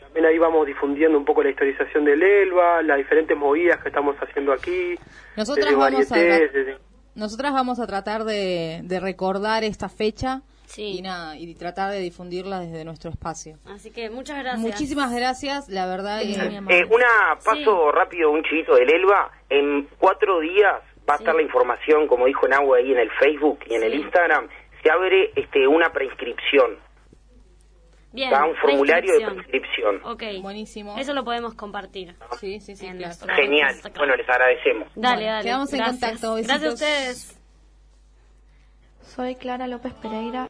también 0.00 0.26
ahí 0.26 0.38
vamos 0.38 0.66
difundiendo 0.66 1.16
un 1.16 1.24
poco 1.24 1.42
la 1.42 1.50
historización 1.50 2.04
del 2.04 2.22
ELBA, 2.22 2.82
las 2.82 2.98
diferentes 2.98 3.36
movidas 3.36 3.80
que 3.82 3.88
estamos 3.88 4.16
haciendo 4.16 4.52
aquí. 4.52 4.96
Nosotras 5.36 5.66
desde 5.66 5.76
vamos 5.76 6.10
a 6.12 6.14
varietés, 6.16 6.52
desde- 6.52 6.78
Nosotras 7.14 7.52
vamos 7.52 7.80
a 7.80 7.86
tratar 7.86 8.24
de, 8.24 8.80
de 8.84 9.00
recordar 9.00 9.62
esta 9.64 9.88
fecha 9.88 10.42
Sí. 10.72 10.98
y 10.98 11.02
nada 11.02 11.36
y 11.36 11.52
tratar 11.56 11.90
de 11.90 11.98
difundirla 11.98 12.60
desde 12.60 12.84
nuestro 12.84 13.10
espacio. 13.10 13.58
así 13.66 13.90
que 13.90 14.08
muchas 14.08 14.38
gracias. 14.38 14.60
Muchísimas 14.60 15.12
gracias, 15.12 15.68
la 15.68 15.86
verdad. 15.86 16.20
y- 16.22 16.34
Eh, 16.34 16.84
una 16.88 17.36
paso 17.44 17.90
rápido, 17.90 18.30
un 18.30 18.42
chivito 18.44 18.74
del 18.76 18.88
Elba. 18.88 19.30
En 19.48 19.88
cuatro 19.98 20.38
días 20.40 20.80
va 21.08 21.14
a 21.14 21.16
estar 21.16 21.34
la 21.34 21.42
información, 21.42 22.06
como 22.06 22.26
dijo 22.26 22.46
Nahue 22.46 22.78
ahí 22.78 22.92
en 22.92 22.98
el 23.00 23.10
Facebook 23.20 23.58
y 23.68 23.74
en 23.74 23.82
el 23.82 23.94
Instagram. 23.94 24.48
Se 24.82 24.90
abre 24.92 25.32
este 25.34 25.66
una 25.66 25.90
preinscripción, 25.92 26.78
Bien. 28.12 28.30
da 28.30 28.44
un 28.46 28.54
formulario 28.56 29.12
de 29.12 29.26
preinscripción. 29.26 29.98
preinscripción. 30.00 30.36
Ok. 30.38 30.42
Buenísimo. 30.42 30.96
Eso 30.98 31.14
lo 31.14 31.24
podemos 31.24 31.54
compartir. 31.54 32.14
Sí, 32.38 32.60
sí, 32.60 32.76
sí, 32.76 32.86
En 32.86 32.98
claro. 32.98 33.14
Genial. 33.34 33.74
Bueno, 33.96 34.14
les 34.14 34.28
agradecemos. 34.28 34.88
Dale, 34.94 35.16
Bueno, 35.16 35.32
dale. 35.32 35.44
quedamos 35.44 35.72
en 35.72 35.78
Gracias. 35.80 36.00
contacto. 36.00 36.34
Gracias 36.34 36.50
a 36.50 36.54
Besitos. 36.58 36.74
ustedes. 36.74 37.36
Soy 39.02 39.34
Clara 39.34 39.66
López 39.66 39.92
Pereira 39.94 40.48